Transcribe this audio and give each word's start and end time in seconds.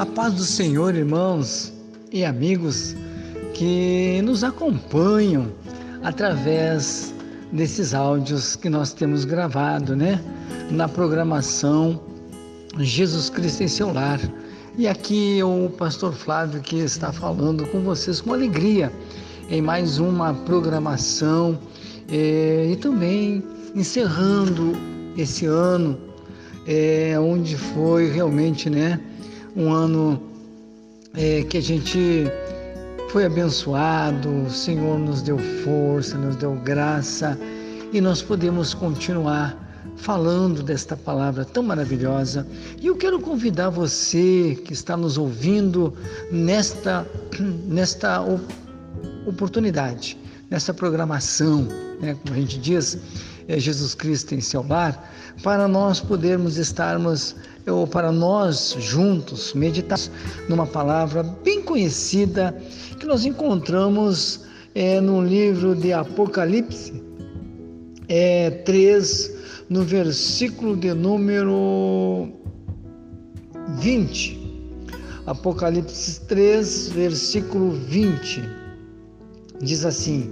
A 0.00 0.06
paz 0.06 0.32
do 0.32 0.44
Senhor, 0.44 0.94
irmãos 0.94 1.70
e 2.10 2.24
amigos 2.24 2.96
que 3.52 4.22
nos 4.24 4.42
acompanham 4.42 5.52
através 6.02 7.14
desses 7.52 7.92
áudios 7.92 8.56
que 8.56 8.70
nós 8.70 8.94
temos 8.94 9.26
gravado, 9.26 9.94
né? 9.94 10.18
Na 10.70 10.88
programação 10.88 12.00
Jesus 12.78 13.28
Cristo 13.28 13.62
em 13.62 13.68
seu 13.68 13.92
lar. 13.92 14.18
E 14.78 14.88
aqui 14.88 15.42
o 15.42 15.68
pastor 15.68 16.14
Flávio 16.14 16.62
que 16.62 16.76
está 16.76 17.12
falando 17.12 17.66
com 17.66 17.80
vocês 17.80 18.22
com 18.22 18.32
alegria 18.32 18.90
em 19.50 19.60
mais 19.60 19.98
uma 19.98 20.32
programação 20.32 21.58
é, 22.10 22.70
e 22.72 22.76
também 22.76 23.44
encerrando 23.74 24.72
esse 25.14 25.44
ano, 25.44 26.00
é, 26.66 27.20
onde 27.20 27.54
foi 27.54 28.10
realmente, 28.10 28.70
né? 28.70 28.98
Um 29.56 29.72
ano 29.72 30.22
é, 31.14 31.42
que 31.42 31.58
a 31.58 31.62
gente 31.62 32.26
foi 33.10 33.24
abençoado, 33.24 34.28
o 34.44 34.50
Senhor 34.50 34.98
nos 34.98 35.22
deu 35.22 35.38
força, 35.64 36.16
nos 36.16 36.36
deu 36.36 36.54
graça 36.56 37.38
e 37.92 38.00
nós 38.00 38.22
podemos 38.22 38.72
continuar 38.72 39.56
falando 39.96 40.62
desta 40.62 40.96
palavra 40.96 41.44
tão 41.44 41.62
maravilhosa. 41.62 42.46
E 42.80 42.86
eu 42.86 42.96
quero 42.96 43.20
convidar 43.20 43.70
você 43.70 44.56
que 44.64 44.72
está 44.72 44.96
nos 44.96 45.18
ouvindo 45.18 45.92
nesta, 46.30 47.06
nesta 47.66 48.24
oportunidade, 49.26 50.16
nessa 50.48 50.72
programação, 50.72 51.66
né, 52.00 52.16
como 52.22 52.34
a 52.34 52.40
gente 52.40 52.58
diz, 52.58 52.98
é 53.48 53.58
Jesus 53.58 53.94
Cristo 53.94 54.34
em 54.34 54.40
seu 54.40 54.64
lar, 54.66 55.10
para 55.42 55.66
nós 55.66 56.00
podermos 56.00 56.56
estarmos 56.56 57.34
ou 57.66 57.86
para 57.86 58.10
nós 58.10 58.76
juntos 58.78 59.54
meditar 59.54 59.98
numa 60.48 60.66
palavra 60.66 61.22
bem 61.22 61.62
conhecida 61.62 62.56
que 62.98 63.06
nós 63.06 63.24
encontramos 63.24 64.40
é, 64.74 65.00
no 65.00 65.22
livro 65.22 65.74
de 65.74 65.92
Apocalipse 65.92 67.02
é, 68.08 68.50
3, 68.50 69.32
no 69.68 69.82
versículo 69.82 70.76
de 70.76 70.92
número 70.92 72.28
20. 73.78 74.40
Apocalipse 75.26 76.20
3, 76.22 76.88
versículo 76.88 77.70
20. 77.70 78.42
Diz 79.62 79.84
assim: 79.84 80.28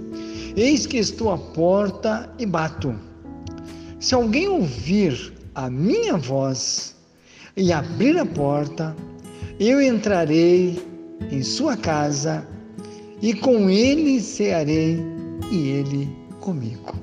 Eis 0.57 0.85
que 0.85 0.97
estou 0.97 1.31
à 1.31 1.37
porta 1.37 2.29
e 2.37 2.45
bato. 2.45 2.93
Se 3.99 4.13
alguém 4.13 4.47
ouvir 4.47 5.33
a 5.55 5.69
minha 5.69 6.17
voz 6.17 6.95
e 7.59 7.73
abrir 7.73 8.17
a 8.17 8.25
porta, 8.25 8.95
eu 9.59 9.81
entrarei 9.81 10.81
em 11.29 11.43
sua 11.43 11.75
casa 11.75 12.47
e 13.21 13.33
com 13.33 13.69
ele 13.69 14.21
cearei 14.21 14.97
e 15.51 15.67
ele 15.67 16.17
comigo. 16.39 16.95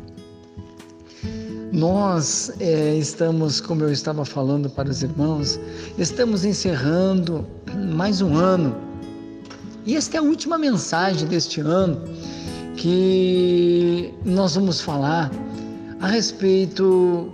Nós 1.70 2.50
é, 2.58 2.96
estamos, 2.96 3.60
como 3.60 3.82
eu 3.82 3.92
estava 3.92 4.24
falando 4.24 4.70
para 4.70 4.88
os 4.88 5.02
irmãos, 5.02 5.60
estamos 5.98 6.42
encerrando 6.42 7.46
mais 7.92 8.22
um 8.22 8.34
ano. 8.34 8.74
E 9.84 9.94
esta 9.94 10.16
é 10.16 10.20
a 10.20 10.22
última 10.22 10.56
mensagem 10.56 11.28
deste 11.28 11.60
ano 11.60 12.00
que 12.76 14.14
nós 14.24 14.54
vamos 14.54 14.80
falar 14.80 15.30
a 16.00 16.06
respeito 16.06 17.30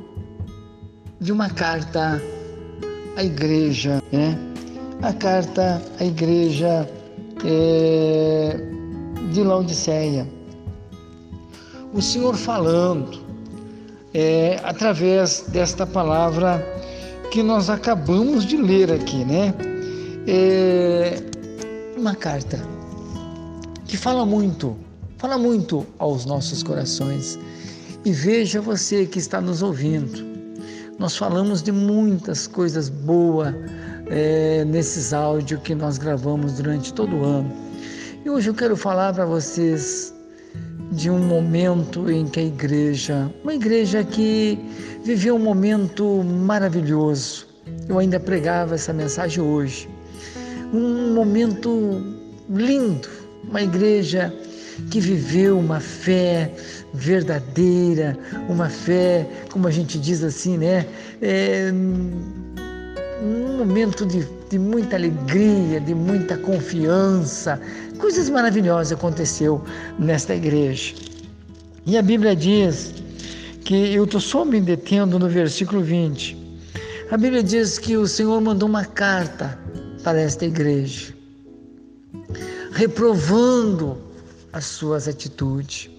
de 1.20 1.30
uma 1.30 1.48
carta 1.48 2.20
à 3.16 3.24
igreja, 3.24 4.02
né? 4.12 4.38
A 5.02 5.12
carta 5.12 5.82
à 5.98 6.04
igreja 6.04 6.88
é, 7.44 8.56
de 9.32 9.42
Laodiceia. 9.42 10.26
O 11.92 12.00
Senhor 12.00 12.36
falando 12.36 13.20
é, 14.14 14.60
através 14.62 15.44
desta 15.48 15.86
palavra 15.86 16.64
que 17.30 17.42
nós 17.42 17.68
acabamos 17.68 18.44
de 18.44 18.56
ler 18.56 18.92
aqui, 18.92 19.24
né? 19.24 19.54
É 20.26 21.22
uma 21.96 22.14
carta 22.14 22.60
que 23.86 23.96
fala 23.96 24.24
muito, 24.24 24.76
fala 25.18 25.36
muito 25.36 25.86
aos 25.98 26.24
nossos 26.24 26.62
corações. 26.62 27.38
E 28.04 28.12
veja 28.12 28.60
você 28.60 29.06
que 29.06 29.18
está 29.18 29.40
nos 29.40 29.62
ouvindo, 29.62 30.31
nós 31.02 31.16
falamos 31.16 31.60
de 31.60 31.72
muitas 31.72 32.46
coisas 32.46 32.88
boas 32.88 33.52
é, 34.06 34.64
nesses 34.64 35.12
áudios 35.12 35.60
que 35.62 35.74
nós 35.74 35.98
gravamos 35.98 36.52
durante 36.52 36.94
todo 36.94 37.16
o 37.16 37.24
ano. 37.24 37.52
E 38.24 38.30
hoje 38.30 38.50
eu 38.50 38.54
quero 38.54 38.76
falar 38.76 39.12
para 39.12 39.26
vocês 39.26 40.14
de 40.92 41.10
um 41.10 41.18
momento 41.18 42.08
em 42.08 42.24
que 42.28 42.38
a 42.38 42.44
igreja, 42.44 43.28
uma 43.42 43.52
igreja 43.52 44.04
que 44.04 44.56
viveu 45.02 45.34
um 45.34 45.40
momento 45.40 46.22
maravilhoso. 46.22 47.48
Eu 47.88 47.98
ainda 47.98 48.20
pregava 48.20 48.76
essa 48.76 48.92
mensagem 48.92 49.42
hoje. 49.42 49.90
Um 50.72 51.14
momento 51.14 52.00
lindo, 52.48 53.08
uma 53.42 53.60
igreja 53.60 54.32
que 54.90 55.00
viveu 55.00 55.58
uma 55.58 55.80
fé 55.80 56.52
verdadeira, 56.94 58.18
uma 58.48 58.68
fé, 58.68 59.26
como 59.50 59.66
a 59.66 59.70
gente 59.70 59.98
diz 59.98 60.22
assim, 60.22 60.58
né? 60.58 60.86
É, 61.20 61.72
um 63.22 63.56
momento 63.58 64.04
de, 64.04 64.26
de 64.50 64.58
muita 64.58 64.96
alegria, 64.96 65.80
de 65.80 65.94
muita 65.94 66.36
confiança. 66.36 67.60
Coisas 67.98 68.28
maravilhosas 68.28 68.92
aconteceu 68.92 69.62
nesta 69.98 70.34
igreja. 70.34 70.94
E 71.86 71.96
a 71.96 72.02
Bíblia 72.02 72.34
diz 72.34 72.92
que 73.64 73.94
eu 73.94 74.04
estou 74.04 74.20
só 74.20 74.44
me 74.44 74.60
detendo 74.60 75.18
no 75.18 75.28
versículo 75.28 75.82
20. 75.82 76.36
A 77.10 77.16
Bíblia 77.16 77.42
diz 77.42 77.78
que 77.78 77.96
o 77.96 78.06
Senhor 78.06 78.40
mandou 78.40 78.68
uma 78.68 78.84
carta 78.84 79.58
para 80.02 80.20
esta 80.20 80.44
igreja, 80.44 81.12
reprovando 82.72 83.98
as 84.52 84.64
suas 84.64 85.08
atitudes, 85.08 85.90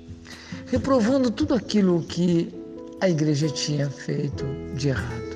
reprovando 0.67 1.31
tudo 1.31 1.53
aquilo 1.53 2.03
que 2.03 2.53
a 3.01 3.09
igreja 3.09 3.49
tinha 3.49 3.89
feito 3.89 4.45
de 4.75 4.89
errado. 4.89 5.33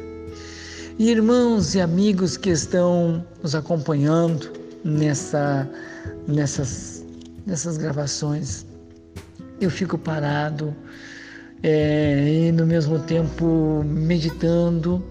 E 1.00 1.11
irmãos 1.11 1.75
e 1.75 1.81
amigos 1.81 2.38
que 2.38 2.50
estão 2.50 3.25
nos 3.44 3.53
acompanhando 3.53 4.51
nessa, 4.83 5.69
nessas, 6.27 7.06
nessas 7.45 7.77
gravações, 7.77 8.66
eu 9.59 9.69
fico 9.69 9.97
parado 9.97 10.75
é, 11.63 12.47
e 12.47 12.51
no 12.51 12.66
mesmo 12.66 13.00
tempo 13.00 13.83
meditando 13.85 15.03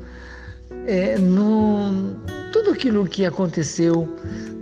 é, 0.86 1.18
no 1.18 2.14
tudo 2.52 2.70
aquilo 2.70 3.06
que 3.06 3.26
aconteceu 3.26 4.08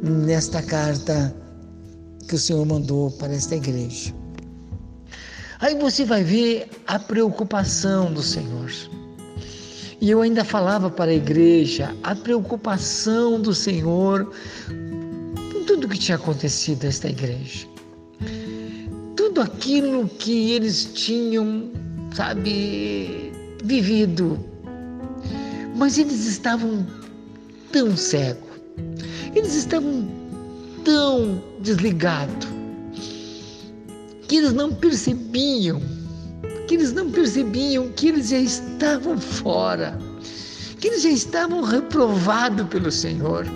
nesta 0.03 0.63
carta 0.63 1.35
que 2.25 2.35
o 2.35 2.39
Senhor 2.39 2.65
mandou 2.65 3.11
para 3.13 3.33
esta 3.33 3.57
igreja. 3.57 4.15
Aí 5.61 5.75
você 5.77 6.05
vai 6.05 6.23
ver 6.23 6.69
a 6.87 6.99
preocupação 6.99 8.13
do 8.13 8.23
Senhor. 8.23 8.71
E 10.01 10.11
eu 10.11 10.21
ainda 10.21 10.45
falava 10.45 10.91
para 10.91 11.11
a 11.11 11.15
igreja 11.15 11.97
a 12.03 12.15
preocupação 12.15 13.41
do 13.41 13.55
Senhor 13.55 14.31
com 15.53 15.65
tudo 15.65 15.89
que 15.89 15.99
tinha 15.99 16.17
acontecido 16.17 16.85
nesta 16.85 17.09
igreja. 17.09 17.67
Tudo 19.17 19.41
aquilo 19.41 20.09
que 20.09 20.51
eles 20.51 20.85
tinham, 20.93 21.71
sabe, 22.15 23.33
vivido. 23.65 24.39
Mas 25.75 25.97
eles 25.97 26.27
estavam 26.27 26.87
tão 27.73 27.97
cegos. 27.97 28.61
Eles 29.35 29.55
estavam 29.55 30.07
tão 30.85 31.43
desligados 31.61 32.49
que 34.29 34.37
eles 34.37 34.53
não 34.53 34.73
percebiam, 34.73 35.81
que 36.67 36.75
eles 36.75 36.93
não 36.93 37.11
percebiam 37.11 37.89
que 37.93 38.09
eles 38.09 38.29
já 38.29 38.39
estavam 38.39 39.19
fora, 39.19 39.99
que 40.81 40.89
eles 40.89 41.03
já 41.03 41.11
estavam 41.11 41.63
reprovados 41.63 42.67
pelo 42.69 42.91
Senhor. 42.91 43.47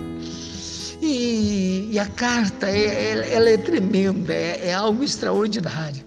E, 1.01 1.89
e 1.91 1.99
a 1.99 2.05
carta, 2.07 2.69
é, 2.69 3.33
ela 3.33 3.49
é 3.49 3.57
tremenda, 3.57 4.33
é, 4.33 4.67
é 4.67 4.73
algo 4.73 5.03
extraordinário. 5.03 6.03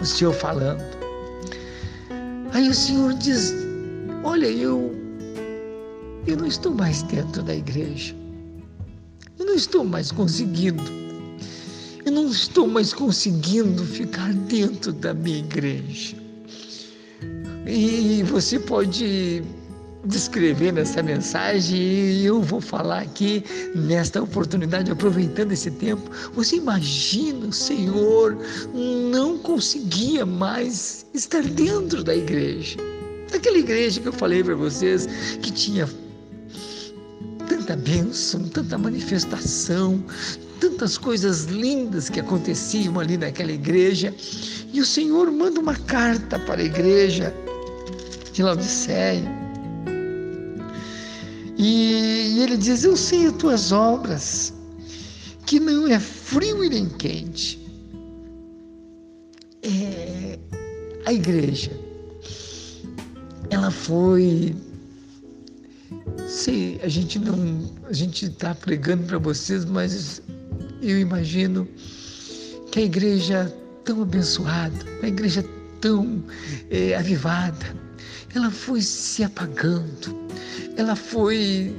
O 0.00 0.04
Senhor 0.04 0.32
falando. 0.32 0.82
Aí 2.52 2.68
o 2.68 2.74
Senhor 2.74 3.12
diz: 3.14 3.54
Olha, 4.24 4.46
eu, 4.46 4.94
eu 6.26 6.36
não 6.36 6.46
estou 6.46 6.74
mais 6.74 7.02
dentro 7.02 7.42
da 7.42 7.54
igreja. 7.54 8.19
Eu 9.40 9.46
não 9.46 9.54
estou 9.54 9.86
mais 9.86 10.12
conseguindo. 10.12 10.82
Eu 12.04 12.12
não 12.12 12.28
estou 12.28 12.68
mais 12.68 12.92
conseguindo 12.92 13.86
ficar 13.86 14.34
dentro 14.34 14.92
da 14.92 15.14
minha 15.14 15.38
igreja. 15.38 16.14
E 17.66 18.22
você 18.24 18.58
pode 18.58 19.42
descrever 20.04 20.72
nessa 20.72 21.02
mensagem 21.02 21.78
e 21.78 22.26
eu 22.26 22.42
vou 22.42 22.60
falar 22.60 23.00
aqui 23.00 23.42
nesta 23.74 24.22
oportunidade, 24.22 24.90
aproveitando 24.90 25.52
esse 25.52 25.70
tempo. 25.70 26.10
Você 26.34 26.56
imagina 26.56 27.46
o 27.46 27.52
Senhor 27.52 28.36
não 29.10 29.38
conseguia 29.38 30.26
mais 30.26 31.06
estar 31.14 31.42
dentro 31.42 32.04
da 32.04 32.14
igreja. 32.14 32.76
Daquela 33.32 33.56
igreja 33.56 34.02
que 34.02 34.08
eu 34.08 34.12
falei 34.12 34.44
para 34.44 34.54
vocês 34.54 35.06
que 35.40 35.50
tinha 35.50 35.88
tanta 37.70 37.76
bênção, 37.76 38.42
tanta 38.48 38.76
manifestação, 38.76 40.02
tantas 40.58 40.98
coisas 40.98 41.44
lindas 41.44 42.08
que 42.08 42.18
aconteciam 42.18 42.98
ali 42.98 43.16
naquela 43.16 43.52
igreja. 43.52 44.12
E 44.72 44.80
o 44.80 44.86
Senhor 44.86 45.30
manda 45.30 45.60
uma 45.60 45.76
carta 45.76 46.38
para 46.38 46.60
a 46.60 46.64
igreja 46.64 47.32
de 48.32 48.42
Laodiceia 48.42 49.22
e, 51.56 52.34
e 52.34 52.42
ele 52.42 52.56
diz: 52.56 52.82
Eu 52.82 52.96
sei 52.96 53.26
as 53.26 53.32
tuas 53.34 53.70
obras, 53.70 54.52
que 55.46 55.60
não 55.60 55.86
é 55.86 56.00
frio 56.00 56.64
e 56.64 56.68
nem 56.68 56.88
quente. 56.88 57.60
É, 59.62 60.38
a 61.06 61.12
igreja, 61.12 61.70
ela 63.50 63.70
foi. 63.70 64.56
Sei, 66.28 66.80
a 66.82 66.88
gente 66.88 67.18
não. 67.18 67.70
A 67.84 67.92
gente 67.92 68.26
está 68.26 68.54
pregando 68.54 69.04
para 69.04 69.18
vocês, 69.18 69.64
mas 69.64 70.22
eu 70.82 70.98
imagino 70.98 71.66
que 72.70 72.80
a 72.80 72.82
igreja 72.82 73.54
tão 73.84 74.02
abençoada, 74.02 74.74
a 75.02 75.08
igreja 75.08 75.44
tão 75.80 76.22
é, 76.70 76.94
avivada, 76.94 77.66
ela 78.34 78.50
foi 78.50 78.80
se 78.80 79.22
apagando, 79.24 80.16
ela 80.76 80.94
foi. 80.94 81.74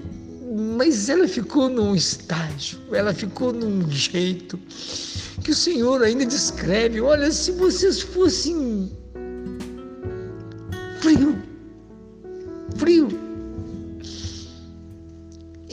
Mas 0.78 1.08
ela 1.08 1.28
ficou 1.28 1.70
num 1.70 1.96
estágio, 1.96 2.78
ela 2.92 3.14
ficou 3.14 3.54
num 3.54 3.90
jeito 3.90 4.60
que 5.44 5.52
o 5.52 5.56
Senhor 5.56 6.04
ainda 6.04 6.26
descreve. 6.26 7.00
Olha, 7.00 7.32
se 7.32 7.52
vocês 7.54 8.02
fossem 8.02 8.92
frio, 11.00 11.42
frio, 12.76 13.21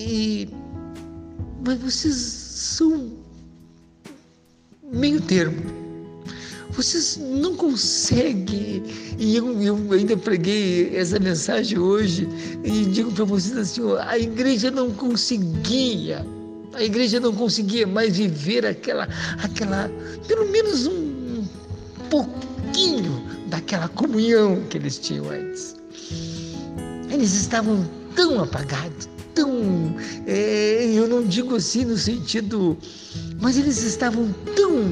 e 0.08 0.49
mas 1.64 1.78
vocês 1.78 2.14
são 2.16 3.12
meio 4.90 5.20
termo 5.20 5.88
vocês 6.78 7.19
não 7.20 7.56
conseguem, 7.56 8.84
e 9.19 9.34
eu, 9.34 9.60
eu 9.60 9.93
ainda 9.93 10.16
preguei 10.16 10.96
essa 10.96 11.19
mensagem 11.19 11.76
hoje, 11.76 12.28
e 12.62 12.84
digo 12.84 13.10
para 13.10 13.25
vocês 13.25 13.56
assim: 13.56 13.82
a 13.99 14.16
igreja 14.16 14.70
não 14.70 14.93
conseguia, 14.93 16.25
a 16.72 16.82
igreja 16.84 17.19
não 17.19 17.34
conseguia 17.34 17.84
mais 17.84 18.16
viver 18.16 18.64
aquela, 18.64 19.08
aquela 19.43 19.90
pelo 20.28 20.49
menos 20.52 20.87
um 20.87 21.44
pouquinho 22.08 23.25
daquela 23.49 23.88
comunhão 23.88 24.62
que 24.70 24.78
eles 24.78 24.99
tinham 24.99 25.28
antes. 25.31 25.75
Eles 27.11 27.34
estavam 27.34 27.84
tão 28.14 28.40
apagados, 28.40 29.08
tão. 29.38 29.94
É, 30.26 30.85
eu 30.93 31.06
não 31.06 31.23
digo 31.23 31.55
assim 31.55 31.85
no 31.85 31.96
sentido. 31.96 32.76
Mas 33.40 33.56
eles 33.56 33.82
estavam 33.82 34.35
tão 34.56 34.82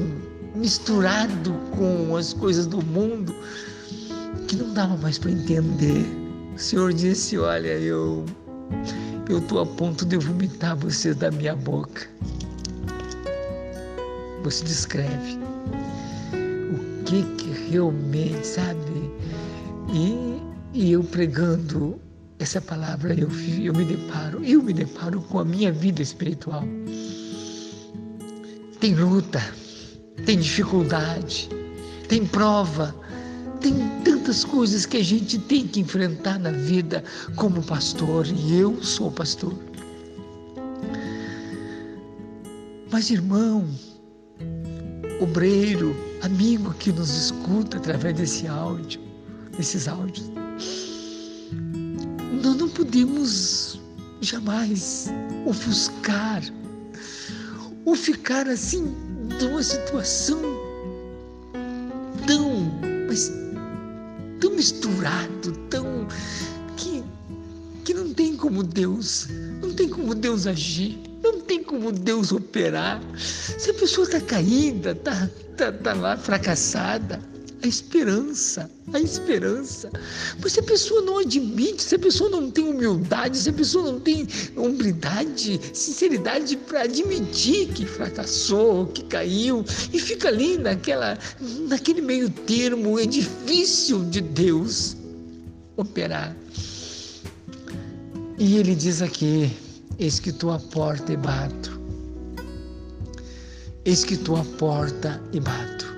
misturado 0.55 1.53
com 1.75 2.15
as 2.15 2.33
coisas 2.33 2.65
do 2.65 2.81
mundo 2.83 3.35
que 4.47 4.55
não 4.55 4.73
dava 4.73 4.95
mais 4.97 5.17
para 5.17 5.31
entender. 5.31 6.05
O 6.55 6.59
Senhor 6.59 6.93
disse: 6.93 7.37
Olha, 7.37 7.73
eu 7.79 8.25
eu 9.29 9.39
estou 9.39 9.59
a 9.59 9.65
ponto 9.65 10.05
de 10.05 10.17
vomitar 10.17 10.75
vocês 10.77 11.15
da 11.17 11.29
minha 11.29 11.55
boca. 11.55 12.07
Você 14.43 14.63
descreve 14.63 15.37
o 16.71 17.03
que 17.03 17.23
que 17.35 17.69
realmente, 17.69 18.47
sabe? 18.47 19.11
E, 19.93 20.41
e 20.73 20.91
eu 20.93 21.03
pregando 21.03 21.99
essa 22.39 22.61
palavra, 22.61 23.13
eu, 23.13 23.29
eu 23.59 23.73
me 23.73 23.83
deparo, 23.83 24.43
eu 24.43 24.61
me 24.61 24.73
deparo 24.73 25.21
com 25.21 25.39
a 25.39 25.45
minha 25.45 25.71
vida 25.71 26.01
espiritual. 26.01 26.63
Tem 28.79 28.93
luta, 28.93 29.41
tem 30.25 30.37
dificuldade, 30.39 31.49
tem 32.07 32.25
prova, 32.25 32.95
tem 33.59 33.73
tantas 34.03 34.45
coisas 34.45 34.85
que 34.85 34.97
a 34.97 35.03
gente 35.03 35.39
tem 35.39 35.67
que 35.67 35.79
enfrentar 35.79 36.37
na 36.37 36.51
vida 36.51 37.03
como 37.35 37.63
pastor, 37.63 38.27
e 38.27 38.57
eu 38.57 38.83
sou 38.83 39.11
pastor. 39.11 39.53
Mas, 42.91 43.09
irmão, 43.09 43.67
obreiro, 45.19 45.95
amigo 46.21 46.73
que 46.75 46.91
nos 46.91 47.09
escuta 47.09 47.77
através 47.77 48.15
desse 48.15 48.47
áudio, 48.47 49.01
desses 49.57 49.87
áudios, 49.87 50.31
nós 52.43 52.55
não 52.55 52.69
podemos 52.69 53.79
jamais 54.21 55.07
ofuscar 55.45 56.41
ou 57.85 57.95
ficar 57.95 58.47
assim 58.47 58.93
de 59.39 59.45
uma 59.45 59.63
situação 59.63 60.41
tão, 62.25 62.71
mas 63.07 63.31
tão 64.39 64.51
misturado, 64.51 65.51
tão 65.69 66.07
que, 66.75 67.03
que 67.83 67.93
não 67.93 68.13
tem 68.13 68.35
como 68.35 68.63
Deus, 68.63 69.27
não 69.61 69.73
tem 69.73 69.87
como 69.89 70.13
Deus 70.13 70.45
agir, 70.47 70.99
não 71.23 71.41
tem 71.41 71.63
como 71.63 71.91
Deus 71.91 72.31
operar. 72.31 73.01
Se 73.17 73.71
a 73.71 73.73
pessoa 73.73 74.05
está 74.05 74.21
caída, 74.21 74.91
está 74.91 75.29
tá, 75.55 75.71
tá 75.71 75.93
lá 75.93 76.17
fracassada, 76.17 77.19
a 77.67 77.69
esperança, 77.69 78.71
a 78.93 78.99
esperança. 78.99 79.91
Mas 80.41 80.53
se 80.53 80.59
a 80.61 80.63
pessoa 80.63 81.01
não 81.01 81.19
admite, 81.19 81.83
se 81.83 81.95
a 81.95 81.99
pessoa 81.99 82.29
não 82.29 82.49
tem 82.49 82.69
humildade, 82.69 83.37
se 83.37 83.49
a 83.49 83.53
pessoa 83.53 83.91
não 83.91 83.99
tem 83.99 84.25
hombridade, 84.55 85.59
sinceridade 85.73 86.55
para 86.55 86.83
admitir 86.83 87.67
que 87.67 87.85
fracassou, 87.85 88.87
que 88.87 89.03
caiu, 89.03 89.65
e 89.91 89.99
fica 89.99 90.29
ali 90.29 90.57
naquela, 90.57 91.17
naquele 91.67 92.01
meio 92.01 92.29
termo, 92.29 92.97
é 92.97 93.05
difícil 93.05 94.05
de 94.05 94.21
Deus 94.21 94.95
operar. 95.75 96.35
E 98.39 98.55
ele 98.55 98.75
diz 98.75 99.01
aqui: 99.01 99.51
Eis 99.99 100.19
que 100.19 100.29
à 100.29 100.59
porta 100.71 101.11
e 101.11 101.17
bato. 101.17 101.81
Eis 103.83 104.05
que 104.05 104.13
à 104.13 104.57
porta 104.57 105.21
e 105.33 105.39
bato. 105.39 105.96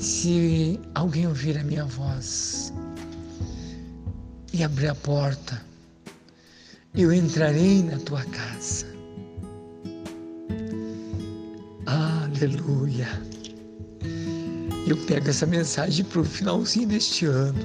Se 0.00 0.80
alguém 0.94 1.26
ouvir 1.26 1.58
a 1.58 1.62
minha 1.62 1.84
voz 1.84 2.72
e 4.50 4.64
abrir 4.64 4.88
a 4.88 4.94
porta, 4.94 5.60
eu 6.94 7.12
entrarei 7.12 7.82
na 7.82 7.98
tua 7.98 8.24
casa. 8.24 8.86
Aleluia. 11.84 13.08
Eu 14.88 14.96
pego 15.04 15.28
essa 15.28 15.44
mensagem 15.44 16.02
para 16.06 16.22
o 16.22 16.24
finalzinho 16.24 16.88
deste 16.88 17.26
ano. 17.26 17.60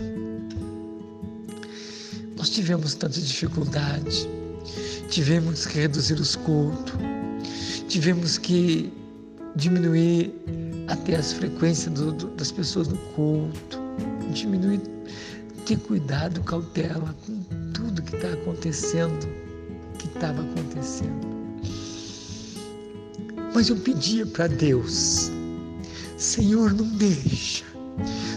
Nós 2.36 2.50
tivemos 2.50 2.96
tanta 2.96 3.22
dificuldade, 3.22 4.27
tivemos 5.10 5.65
que 5.65 5.80
reduzir 5.80 6.20
os 6.20 6.36
cultos, 6.36 6.96
tivemos 7.88 8.38
que 8.38 8.92
diminuir 9.55 10.33
até 10.88 11.15
as 11.15 11.33
frequências 11.33 11.93
do, 11.93 12.12
do, 12.12 12.27
das 12.31 12.51
pessoas 12.51 12.88
no 12.88 12.97
culto, 13.13 13.79
diminuir, 14.33 14.81
ter 15.65 15.77
cuidado, 15.79 16.41
cautela 16.41 17.15
com 17.25 17.41
tudo 17.74 18.01
que 18.01 18.15
está 18.15 18.33
acontecendo, 18.33 19.27
que 19.97 20.07
estava 20.07 20.41
acontecendo. 20.41 21.35
Mas 23.53 23.69
eu 23.69 23.77
pedia 23.77 24.25
para 24.25 24.47
Deus, 24.47 25.31
Senhor, 26.17 26.74
não 26.74 26.85
deixa, 26.97 27.63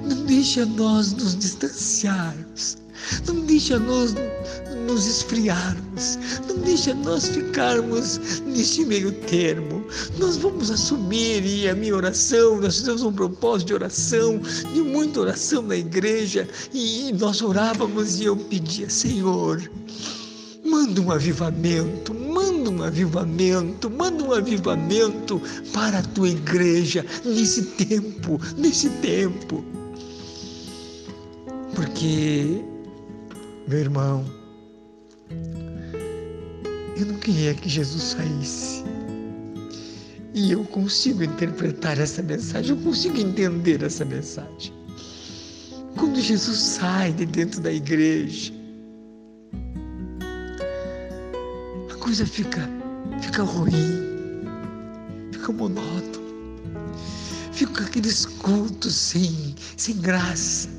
não 0.02 0.24
deixa 0.24 0.64
nós 0.64 1.12
nos 1.12 1.36
distanciarmos, 1.36 2.78
não 3.26 3.40
deixa 3.44 3.78
nós 3.78 4.14
nos 4.86 5.06
esfriarmos, 5.06 6.18
não 6.48 6.56
deixa 6.58 6.94
nós 6.94 7.28
ficarmos 7.28 8.40
neste 8.46 8.84
meio 8.86 9.12
termo. 9.12 9.84
Nós 10.18 10.36
vamos 10.36 10.70
assumir, 10.70 11.44
e 11.44 11.68
a 11.68 11.74
minha 11.74 11.94
oração, 11.94 12.58
nós 12.60 12.78
fizemos 12.78 13.02
um 13.02 13.12
propósito 13.12 13.68
de 13.68 13.74
oração, 13.74 14.40
de 14.72 14.80
muita 14.80 15.20
oração 15.20 15.62
na 15.62 15.76
igreja, 15.76 16.48
e 16.72 17.12
nós 17.12 17.42
orávamos 17.42 18.18
e 18.18 18.24
eu 18.24 18.36
pedia, 18.36 18.88
Senhor, 18.88 19.62
manda 20.64 21.00
um 21.00 21.10
avivamento, 21.10 22.14
manda 22.14 22.70
um 22.70 22.82
avivamento, 22.82 23.90
manda 23.90 24.24
um 24.24 24.32
avivamento 24.32 25.40
para 25.72 25.98
a 25.98 26.02
tua 26.02 26.30
igreja 26.30 27.04
nesse 27.24 27.62
tempo, 27.62 28.40
nesse 28.56 28.88
tempo. 28.88 29.64
Porque 31.74 32.64
Meu 33.68 33.80
irmão, 33.80 34.24
eu 36.96 37.04
não 37.04 37.18
queria 37.18 37.52
que 37.54 37.68
Jesus 37.68 38.02
saísse. 38.02 38.82
E 40.32 40.52
eu 40.52 40.64
consigo 40.64 41.22
interpretar 41.22 41.98
essa 41.98 42.22
mensagem, 42.22 42.74
eu 42.74 42.82
consigo 42.82 43.18
entender 43.18 43.82
essa 43.82 44.06
mensagem. 44.06 44.72
Quando 45.98 46.18
Jesus 46.18 46.58
sai 46.58 47.12
de 47.12 47.26
dentro 47.26 47.60
da 47.60 47.70
igreja, 47.70 48.54
a 51.90 51.94
coisa 51.96 52.24
fica, 52.24 52.66
fica 53.20 53.42
ruim, 53.42 54.46
fica 55.30 55.52
monótono, 55.52 56.26
fica 57.52 57.84
aqueles 57.84 58.24
cultos 58.24 58.94
sem, 58.94 59.54
sem 59.76 59.94
graça. 59.98 60.77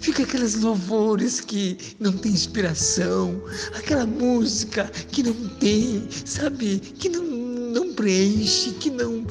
Fica 0.00 0.22
aquelas 0.22 0.54
louvores 0.56 1.40
que 1.40 1.76
não 1.98 2.12
tem 2.12 2.32
inspiração, 2.32 3.42
aquela 3.74 4.06
música 4.06 4.84
que 5.12 5.22
não 5.22 5.48
tem, 5.58 6.08
sabe, 6.24 6.78
que 6.78 7.08
não, 7.08 7.24
não 7.24 7.94
preenche, 7.94 8.70
que 8.72 8.90
não. 8.90 9.26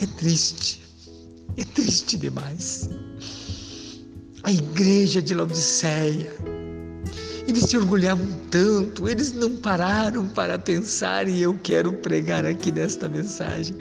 É 0.00 0.06
triste, 0.06 0.82
é 1.56 1.64
triste 1.64 2.16
demais 2.16 2.88
a 4.42 4.50
igreja 4.50 5.22
de 5.22 5.34
Laodiceia. 5.34 6.32
Eles 7.46 7.64
se 7.64 7.76
orgulhavam 7.76 8.26
tanto, 8.50 9.08
eles 9.08 9.32
não 9.32 9.56
pararam 9.56 10.28
para 10.28 10.58
pensar, 10.58 11.28
e 11.28 11.42
eu 11.42 11.58
quero 11.62 11.92
pregar 11.92 12.46
aqui 12.46 12.70
nesta 12.70 13.08
mensagem. 13.08 13.76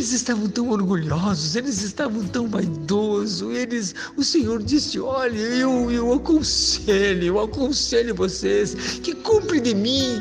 Eles 0.00 0.12
estavam 0.12 0.48
tão 0.48 0.70
orgulhosos, 0.70 1.56
eles 1.56 1.82
estavam 1.82 2.26
tão 2.28 2.48
vaidosos, 2.48 3.54
eles, 3.54 3.94
o 4.16 4.24
Senhor 4.24 4.62
disse: 4.62 4.98
Olha, 4.98 5.36
eu, 5.36 5.90
eu 5.90 6.14
aconselho, 6.14 7.26
eu 7.26 7.38
aconselho 7.38 8.14
vocês 8.14 8.74
que 9.02 9.14
comprem 9.14 9.60
de 9.60 9.74
mim 9.74 10.18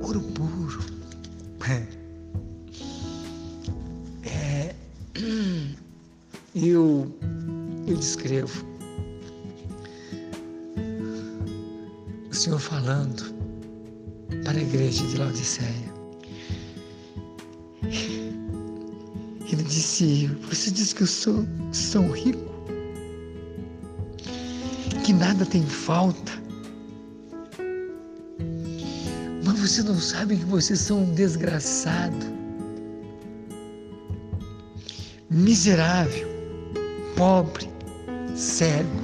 ouro 0.00 0.22
puro. 0.22 0.82
É. 4.24 4.74
eu, 6.56 7.14
eu 7.86 7.94
descrevo 7.94 8.64
o 12.30 12.34
Senhor 12.34 12.58
falando 12.58 13.22
para 14.44 14.56
a 14.56 14.62
igreja 14.62 15.06
de 15.06 15.18
Laodiceia. 15.18 15.97
Você 19.98 20.70
diz 20.70 20.92
que 20.92 21.02
eu 21.02 21.08
sou, 21.08 21.44
sou 21.72 22.08
rico, 22.12 22.38
que 25.04 25.12
nada 25.12 25.44
tem 25.44 25.66
falta, 25.66 26.32
mas 29.44 29.58
você 29.58 29.82
não 29.82 29.98
sabe 29.98 30.36
que 30.36 30.44
vocês 30.44 30.78
são 30.78 31.02
um 31.02 31.14
desgraçado, 31.14 32.26
miserável 35.28 36.28
pobre, 37.16 37.68
cego 38.36 39.02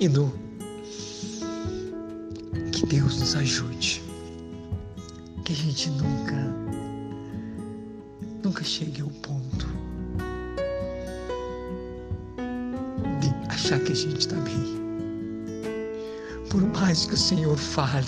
e 0.00 0.08
nu. 0.08 0.32
Que 2.72 2.84
Deus 2.84 3.20
nos 3.20 3.36
ajude. 3.36 4.02
Que 5.44 5.52
a 5.52 5.56
gente 5.56 5.88
nunca, 5.90 6.54
nunca 8.42 8.64
chegue 8.64 9.02
ao 9.02 9.10
ponto 9.10 9.69
achar 13.70 13.84
que 13.84 13.92
a 13.92 13.94
gente 13.94 14.20
está 14.20 14.36
bem. 14.36 14.80
Por 16.50 16.60
mais 16.60 17.06
que 17.06 17.14
o 17.14 17.16
Senhor 17.16 17.56
fale, 17.56 18.04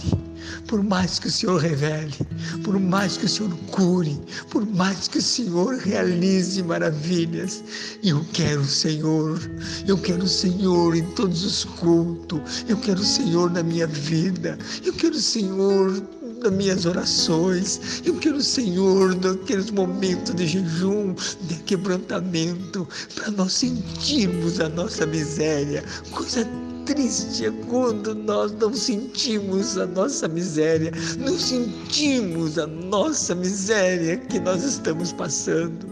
por 0.67 0.83
mais 0.83 1.19
que 1.19 1.29
o 1.29 1.31
Senhor 1.31 1.61
revele, 1.61 2.15
por 2.63 2.79
mais 2.79 3.17
que 3.17 3.27
o 3.27 3.29
Senhor 3.29 3.55
cure, 3.71 4.19
por 4.51 4.67
mais 4.67 5.09
que 5.09 5.19
o 5.19 5.23
Senhor 5.23 5.77
realize 5.77 6.63
maravilhas, 6.63 7.63
eu 8.03 8.25
quero 8.33 8.61
o 8.61 8.67
Senhor, 8.67 9.41
eu 9.87 9.99
quero 9.99 10.25
o 10.25 10.29
Senhor 10.29 10.97
em 10.97 11.05
todos 11.13 11.45
os 11.45 11.65
cultos, 11.65 12.65
eu 12.69 12.77
quero 12.77 13.01
o 13.01 13.05
Senhor 13.05 13.51
na 13.51 13.63
minha 13.63 13.87
vida, 13.87 14.59
eu 14.85 14.93
quero 14.93 15.15
o 15.15 15.21
Senhor 15.21 16.03
nas 16.43 16.53
minhas 16.53 16.87
orações, 16.87 18.03
eu 18.05 18.15
quero 18.17 18.37
o 18.37 18.43
Senhor 18.43 19.15
naqueles 19.15 19.71
momentos 19.71 20.35
de 20.35 20.47
jejum, 20.47 21.15
de 21.43 21.55
quebrantamento, 21.65 22.89
para 23.15 23.31
nós 23.31 23.53
sentirmos 23.53 24.61
a 24.61 24.69
nossa 24.69 25.07
miséria, 25.07 25.85
coisa 26.11 26.47
triste 26.95 27.47
é 27.47 27.51
quando 27.69 28.15
nós 28.15 28.53
não 28.53 28.75
sentimos 28.75 29.79
a 29.79 29.87
nossa 29.87 30.29
miséria, 30.29 30.93
não 31.19 31.39
sentimos 31.39 32.59
a 32.59 32.67
nossa 32.67 33.35
miséria 33.35 34.19
que 34.19 34.39
nós 34.39 34.63
estamos 34.63 35.11
passando. 35.13 35.87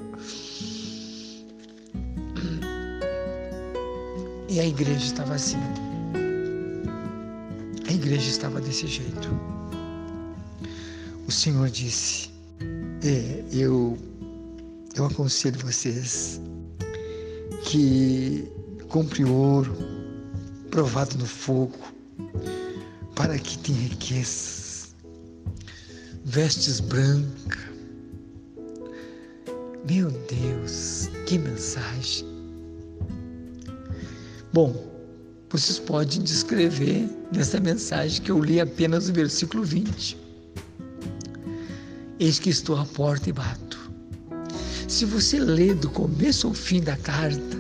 E 4.48 4.60
a 4.60 4.66
igreja 4.66 5.06
estava 5.06 5.34
assim. 5.34 5.56
A 7.88 7.92
igreja 7.92 8.28
estava 8.28 8.60
desse 8.60 8.86
jeito. 8.86 9.28
O 11.26 11.32
Senhor 11.32 11.70
disse: 11.70 12.28
é, 13.02 13.42
eu, 13.52 13.96
eu 14.94 15.06
aconselho 15.06 15.58
vocês 15.60 16.40
que 17.64 18.46
compre 18.88 19.24
ouro, 19.24 19.72
provado 20.70 21.18
no 21.18 21.26
fogo, 21.26 21.78
para 23.14 23.38
que 23.38 23.58
te 23.58 23.72
enriqueças. 23.72 24.94
Vestes 26.24 26.80
branca. 26.80 27.58
Meu 29.88 30.10
Deus, 30.10 31.08
que 31.26 31.38
mensagem. 31.38 32.24
Bom, 34.52 34.90
vocês 35.50 35.78
podem 35.78 36.22
descrever 36.22 37.08
nessa 37.34 37.58
mensagem 37.58 38.22
que 38.22 38.30
eu 38.30 38.40
li 38.40 38.60
apenas 38.60 39.08
o 39.08 39.12
versículo 39.12 39.64
20. 39.64 40.16
Eis 42.20 42.38
que 42.38 42.50
estou 42.50 42.76
à 42.76 42.84
porta 42.84 43.30
e 43.30 43.32
bato. 43.32 43.90
Se 44.86 45.04
você 45.04 45.38
ler 45.40 45.74
do 45.74 45.88
começo 45.90 46.46
ao 46.46 46.54
fim 46.54 46.80
da 46.80 46.96
carta, 46.96 47.59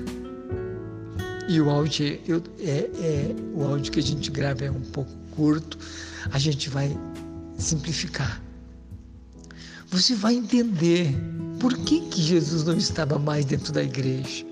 e 1.50 1.60
o 1.60 1.68
áudio, 1.68 2.16
eu, 2.28 2.40
é, 2.60 2.88
é, 3.02 3.34
o 3.56 3.64
áudio 3.64 3.90
que 3.90 3.98
a 3.98 4.02
gente 4.02 4.30
grava 4.30 4.64
é 4.64 4.70
um 4.70 4.82
pouco 4.82 5.10
curto, 5.34 5.76
a 6.30 6.38
gente 6.38 6.70
vai 6.70 6.96
simplificar. 7.58 8.40
Você 9.88 10.14
vai 10.14 10.34
entender 10.34 11.12
por 11.58 11.76
que, 11.76 12.02
que 12.02 12.22
Jesus 12.22 12.62
não 12.62 12.76
estava 12.76 13.18
mais 13.18 13.46
dentro 13.46 13.72
da 13.72 13.82
igreja. 13.82 14.46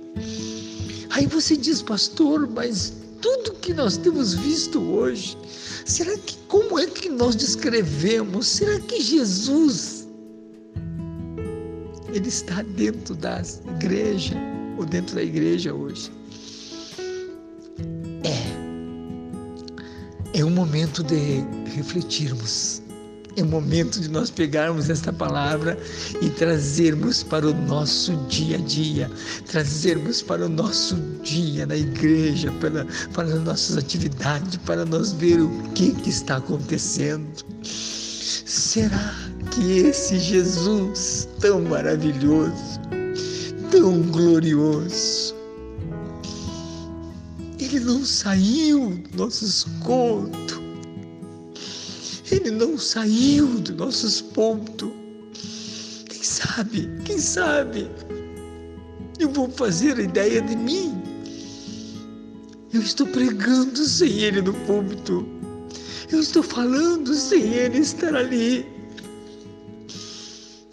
Aí 1.10 1.24
você 1.28 1.56
diz, 1.56 1.80
pastor, 1.80 2.50
mas 2.50 2.92
tudo 3.22 3.52
que 3.60 3.72
nós 3.72 3.96
temos 3.96 4.34
visto 4.34 4.80
hoje, 4.80 5.38
será 5.86 6.18
que 6.18 6.36
como 6.48 6.80
é 6.80 6.86
que 6.88 7.08
nós 7.08 7.36
descrevemos? 7.36 8.44
Será 8.48 8.80
que 8.80 9.00
Jesus 9.00 10.08
ele 12.12 12.28
está 12.28 12.60
dentro 12.62 13.14
da 13.14 13.40
igreja 13.76 14.34
ou 14.76 14.84
dentro 14.84 15.14
da 15.14 15.22
igreja 15.22 15.72
hoje? 15.72 16.17
É 20.38 20.44
um 20.44 20.50
momento 20.50 21.02
de 21.02 21.44
refletirmos. 21.74 22.80
É 23.36 23.42
o 23.42 23.46
momento 23.46 23.98
de 23.98 24.08
nós 24.08 24.30
pegarmos 24.30 24.88
esta 24.88 25.12
palavra 25.12 25.76
e 26.22 26.30
trazermos 26.30 27.24
para 27.24 27.48
o 27.48 27.52
nosso 27.52 28.14
dia 28.28 28.56
a 28.56 28.60
dia, 28.60 29.10
trazermos 29.50 30.22
para 30.22 30.46
o 30.46 30.48
nosso 30.48 30.94
dia 31.24 31.66
na 31.66 31.76
igreja, 31.76 32.52
para, 32.60 32.86
para 33.12 33.24
as 33.24 33.42
nossas 33.42 33.78
atividades, 33.78 34.58
para 34.58 34.84
nós 34.84 35.12
ver 35.12 35.40
o 35.40 35.50
que, 35.74 35.90
que 35.90 36.10
está 36.10 36.36
acontecendo. 36.36 37.44
Será 37.64 39.12
que 39.50 39.78
esse 39.80 40.20
Jesus 40.20 41.28
tão 41.40 41.62
maravilhoso, 41.62 42.80
tão 43.72 44.02
glorioso, 44.02 45.34
ele 47.68 47.84
não 47.84 48.04
saiu 48.04 48.90
do 49.10 49.18
nosso 49.18 49.44
escoto. 49.44 50.62
Ele 52.30 52.50
não 52.50 52.78
saiu 52.78 53.46
dos 53.46 53.76
nossos 53.76 54.20
pontos. 54.20 54.90
Quem 56.08 56.22
sabe, 56.22 56.90
quem 57.04 57.18
sabe, 57.18 57.90
eu 59.18 59.30
vou 59.30 59.50
fazer 59.50 59.98
a 59.98 60.02
ideia 60.02 60.40
de 60.40 60.56
mim. 60.56 61.00
Eu 62.72 62.82
estou 62.82 63.06
pregando 63.06 63.78
sem 63.84 64.20
ele 64.20 64.42
no 64.42 64.54
púlpito. 64.54 65.26
Eu 66.10 66.20
estou 66.20 66.42
falando 66.42 67.14
sem 67.14 67.42
ele 67.54 67.78
estar 67.78 68.14
ali. 68.14 68.66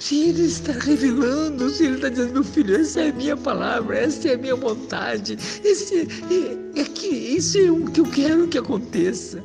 Se 0.05 0.29
Ele 0.29 0.43
está 0.43 0.71
revelando, 0.71 1.67
se 1.67 1.85
Ele 1.85 1.95
está 1.95 2.09
dizendo, 2.09 2.33
meu 2.33 2.43
filho, 2.43 2.75
essa 2.75 3.01
é 3.01 3.09
a 3.09 3.13
minha 3.13 3.35
palavra, 3.35 3.97
essa 3.97 4.27
é 4.27 4.35
a 4.35 4.37
minha 4.37 4.55
vontade, 4.55 5.35
esse, 5.63 6.07
é, 6.75 6.83
que, 6.83 7.07
isso 7.07 7.57
é 7.57 7.71
o 7.71 7.85
que 7.91 8.01
eu 8.01 8.05
quero 8.05 8.47
que 8.47 8.57
aconteça. 8.57 9.43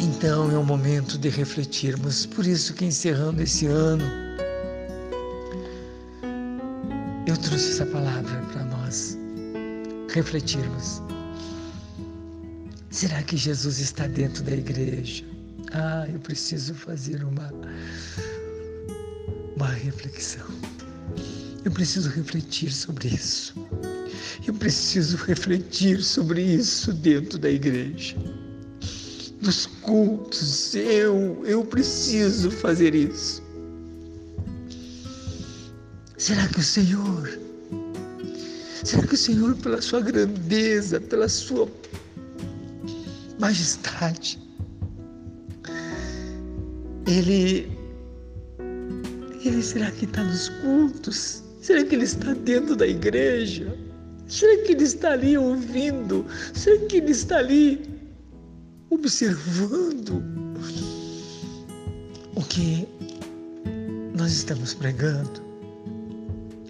Então 0.00 0.50
é 0.50 0.58
o 0.58 0.64
momento 0.64 1.18
de 1.18 1.28
refletirmos. 1.28 2.26
Por 2.26 2.46
isso 2.46 2.74
que 2.74 2.84
encerrando 2.84 3.42
esse 3.42 3.66
ano, 3.66 4.04
eu 7.26 7.36
trouxe 7.36 7.72
essa 7.72 7.86
palavra 7.86 8.40
para 8.52 8.64
nós 8.64 9.18
refletirmos. 10.10 11.02
Será 12.90 13.22
que 13.22 13.36
Jesus 13.36 13.78
está 13.78 14.06
dentro 14.06 14.42
da 14.42 14.52
igreja? 14.52 15.24
Ah, 15.72 16.06
eu 16.12 16.18
preciso 16.20 16.74
fazer 16.74 17.22
uma 17.22 17.52
uma 19.58 19.68
reflexão. 19.68 20.46
Eu 21.64 21.72
preciso 21.72 22.08
refletir 22.10 22.72
sobre 22.72 23.08
isso. 23.08 23.54
Eu 24.46 24.54
preciso 24.54 25.16
refletir 25.16 26.02
sobre 26.02 26.42
isso 26.42 26.92
dentro 26.92 27.38
da 27.38 27.50
igreja. 27.50 28.16
Nos 29.40 29.66
cultos, 29.66 30.74
eu, 30.74 31.42
eu 31.44 31.64
preciso 31.64 32.50
fazer 32.50 32.94
isso. 32.94 33.42
Será 36.16 36.48
que 36.48 36.58
o 36.58 36.62
Senhor, 36.62 37.38
será 38.84 39.06
que 39.06 39.14
o 39.14 39.18
Senhor, 39.18 39.54
pela 39.56 39.80
sua 39.80 40.00
grandeza, 40.00 41.00
pela 41.00 41.28
sua 41.28 41.68
majestade, 43.38 44.38
Ele 47.06 47.78
ele 49.44 49.62
será 49.62 49.90
que 49.90 50.04
está 50.04 50.22
nos 50.22 50.48
cultos? 50.48 51.42
Será 51.62 51.84
que 51.84 51.94
ele 51.94 52.04
está 52.04 52.34
dentro 52.34 52.76
da 52.76 52.86
igreja? 52.86 53.74
Será 54.28 54.62
que 54.62 54.72
ele 54.72 54.84
está 54.84 55.12
ali 55.12 55.38
ouvindo? 55.38 56.26
Será 56.52 56.78
que 56.86 56.98
ele 56.98 57.12
está 57.12 57.38
ali 57.38 57.80
observando 58.90 60.22
o 62.34 62.42
que 62.42 62.86
nós 64.14 64.32
estamos 64.32 64.74
pregando? 64.74 65.42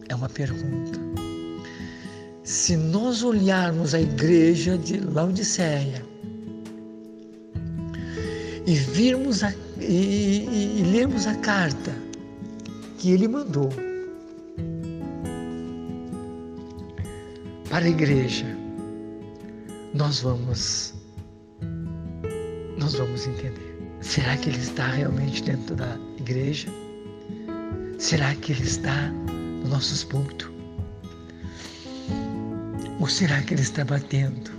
É 0.08 0.14
uma 0.14 0.28
pergunta. 0.28 1.00
Se 2.44 2.76
nós 2.76 3.24
olharmos 3.24 3.92
a 3.92 4.00
igreja 4.00 4.78
de 4.78 5.00
Laodiceia 5.00 6.02
e 8.64 8.74
virmos 8.74 9.42
a, 9.42 9.52
e, 9.80 9.84
e, 9.84 10.80
e 10.80 10.82
lermos 10.92 11.26
a 11.26 11.34
carta 11.34 11.92
que 12.98 13.10
ele 13.10 13.26
mandou 13.26 13.68
para 17.78 17.87
a 17.87 17.90
igreja, 17.90 18.44
nós 19.94 20.18
vamos 20.18 20.94
nós 22.76 22.94
vamos 22.94 23.25
entender. 23.25 23.78
Será 24.00 24.37
que 24.37 24.49
ele 24.49 24.58
está 24.58 24.88
realmente 24.88 25.44
dentro 25.44 25.76
da 25.76 25.97
igreja? 26.18 26.66
Será 27.97 28.35
que 28.35 28.50
ele 28.50 28.64
está 28.64 29.12
nos 29.61 29.70
nossos 29.70 30.02
pontos? 30.02 30.50
Ou 32.99 33.06
será 33.06 33.40
que 33.42 33.54
ele 33.54 33.62
está 33.62 33.85
batendo? 33.85 34.50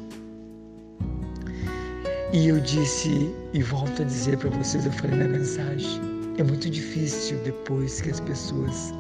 E 2.32 2.48
eu 2.48 2.62
disse 2.62 3.30
e 3.54 3.62
volto 3.62 4.02
a 4.02 4.06
dizer 4.06 4.38
para 4.38 4.50
vocês, 4.52 4.86
eu 4.86 4.94
falei 4.94 5.18
na 5.18 5.28
mensagem, 5.28 6.00
é 6.38 6.44
muito 6.44 6.70
difícil 6.70 7.38
depois 7.44 8.00
que 8.00 8.12
as 8.12 8.22
pessoas, 8.22 8.94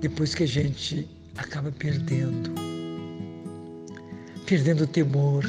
depois 0.00 0.34
que 0.34 0.42
a 0.42 0.48
gente 0.48 1.08
acaba 1.36 1.70
perdendo, 1.70 2.71
perdendo 4.52 4.84
o 4.84 4.86
temor, 4.86 5.42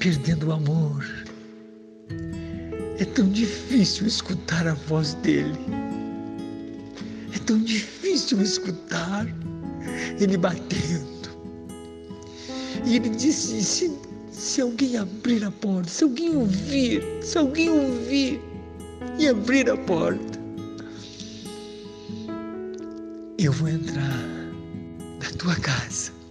perdendo 0.00 0.48
o 0.48 0.52
amor. 0.52 1.06
É 2.98 3.04
tão 3.04 3.28
difícil 3.28 4.04
escutar 4.04 4.66
a 4.66 4.74
voz 4.74 5.14
dele. 5.14 5.56
É 7.32 7.38
tão 7.38 7.62
difícil 7.62 8.42
escutar 8.42 9.28
ele 10.20 10.36
batendo. 10.36 11.30
E 12.84 12.96
ele 12.96 13.10
disse: 13.10 13.62
se, 13.62 13.96
se 14.32 14.60
alguém 14.60 14.96
abrir 14.96 15.44
a 15.44 15.52
porta, 15.52 15.88
se 15.88 16.02
alguém 16.02 16.34
ouvir, 16.34 17.00
se 17.22 17.38
alguém 17.38 17.70
ouvir, 17.70 18.40
e 19.20 19.28
abrir 19.28 19.70
a 19.70 19.76
porta. 19.76 20.40
Eu 23.38 23.52
vou 23.52 23.68
entrar 23.68 24.18
na 25.20 25.30
tua 25.38 25.54
casa. 25.54 26.21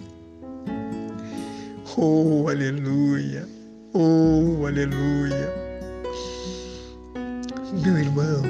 Oh, 1.97 2.47
aleluia! 2.47 3.47
Oh, 3.93 4.65
aleluia! 4.65 5.53
Meu 7.83 7.97
irmão, 7.97 8.41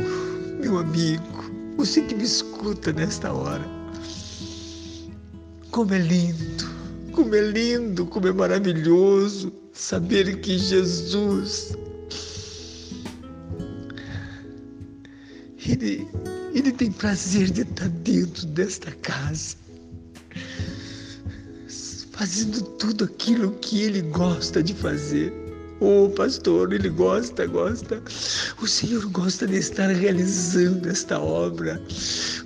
meu 0.59 0.77
amigo, 0.77 1.51
você 1.75 2.01
que 2.03 2.15
me 2.15 2.23
escuta 2.23 2.93
nesta 2.93 3.33
hora, 3.33 3.65
como 5.71 5.93
é 5.93 5.99
lindo, 5.99 6.65
como 7.13 7.33
é 7.33 7.41
lindo, 7.41 8.05
como 8.05 8.27
é 8.27 8.31
maravilhoso 8.31 9.51
saber 9.73 10.39
que 10.41 10.57
Jesus 10.57 11.75
Ele, 15.67 16.07
ele 16.53 16.71
tem 16.71 16.91
prazer 16.91 17.49
de 17.51 17.61
estar 17.61 17.87
dentro 17.89 18.47
desta 18.47 18.91
casa, 18.91 19.55
fazendo 22.21 22.61
tudo 22.77 23.05
aquilo 23.05 23.49
que 23.61 23.81
ele 23.81 24.03
gosta 24.03 24.61
de 24.61 24.75
fazer. 24.75 25.33
Oh, 25.79 26.07
pastor, 26.15 26.71
ele 26.71 26.87
gosta, 26.87 27.47
gosta. 27.47 27.99
O 28.61 28.67
Senhor 28.67 29.03
gosta 29.07 29.47
de 29.47 29.57
estar 29.57 29.87
realizando 29.87 30.87
esta 30.87 31.19
obra. 31.19 31.81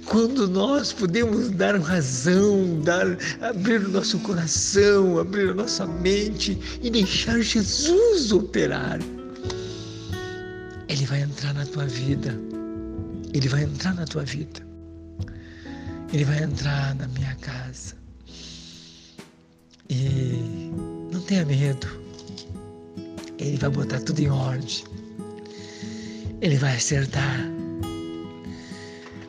Quando 0.06 0.48
nós 0.48 0.94
podemos 0.94 1.50
dar 1.50 1.78
razão, 1.78 2.80
dar, 2.86 3.18
abrir 3.42 3.86
o 3.86 3.90
nosso 3.90 4.18
coração, 4.20 5.20
abrir 5.20 5.50
a 5.50 5.54
nossa 5.54 5.86
mente 5.86 6.58
e 6.82 6.90
deixar 6.90 7.42
Jesus 7.42 8.32
operar, 8.32 9.00
Ele 10.88 11.06
vai 11.06 11.20
entrar 11.20 11.54
na 11.54 11.66
tua 11.66 11.86
vida 11.86 12.34
ele 13.34 13.50
vai 13.50 13.64
entrar 13.64 13.94
na 13.94 14.06
tua 14.06 14.24
vida. 14.24 14.62
Ele 16.14 16.24
vai 16.24 16.42
entrar 16.42 16.96
na 16.96 17.06
minha 17.10 17.36
casa. 17.42 18.05
E 19.90 20.72
não 21.12 21.22
tenha 21.22 21.46
medo. 21.46 21.88
Ele 23.40 23.58
vai 23.58 23.70
botar 23.70 24.00
tudo 24.02 24.20
em 24.20 24.30
ordem. 24.30 24.84
Ele 26.42 26.58
vai 26.58 26.76
acertar. 26.76 27.40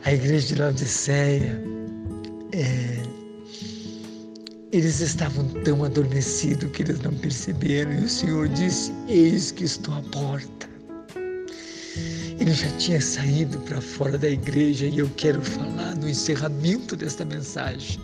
A 0.03 0.13
igreja 0.13 0.47
de 0.47 0.55
Laodiceia, 0.61 1.61
é, 2.53 3.03
eles 4.71 5.01
estavam 5.01 5.45
tão 5.63 5.83
adormecidos 5.83 6.71
que 6.71 6.83
eles 6.83 6.99
não 7.01 7.13
perceberam. 7.13 7.93
E 7.93 8.05
o 8.05 8.09
Senhor 8.09 8.47
disse: 8.47 8.93
Eis 9.09 9.51
que 9.51 9.65
estou 9.65 9.93
à 9.93 10.01
porta 10.03 10.67
ele 12.39 12.53
já 12.53 12.69
tinha 12.77 13.01
saído 13.01 13.59
para 13.59 13.81
fora 13.81 14.17
da 14.17 14.29
igreja 14.29 14.85
e 14.85 14.99
eu 14.99 15.09
quero 15.17 15.41
falar 15.41 15.95
no 15.95 16.07
encerramento 16.07 16.95
desta 16.95 17.25
mensagem. 17.25 17.99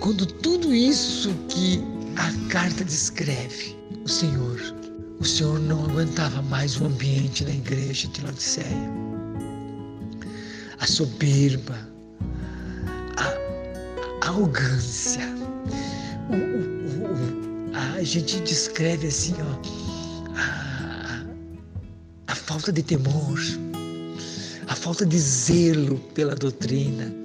Quando 0.00 0.24
tudo 0.24 0.74
isso 0.74 1.28
que 1.50 1.84
a 2.16 2.32
carta 2.50 2.82
descreve, 2.82 3.76
o 4.02 4.08
Senhor, 4.08 4.58
o 5.20 5.24
Senhor 5.24 5.60
não 5.60 5.84
aguentava 5.84 6.40
mais 6.40 6.80
o 6.80 6.86
ambiente 6.86 7.44
da 7.44 7.50
igreja 7.50 8.08
de 8.08 8.22
Laodiceia. 8.22 8.66
A 10.80 10.86
soberba, 10.86 11.78
a, 13.18 14.26
a 14.26 14.28
arrogância. 14.30 15.20
O, 16.30 16.34
o, 16.34 17.12
o, 17.12 17.98
a 17.98 18.02
gente 18.02 18.40
descreve 18.40 19.08
assim, 19.08 19.34
ó, 19.42 19.60
a, 22.26 22.34
falta 22.34 22.72
de 22.72 22.82
temor, 22.82 23.38
a 24.66 24.74
falta 24.74 25.04
de 25.04 25.18
zelo 25.18 25.98
pela 26.14 26.34
doutrina 26.34 27.19